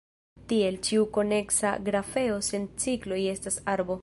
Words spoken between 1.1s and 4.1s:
koneksa grafeo sen cikloj estas arbo.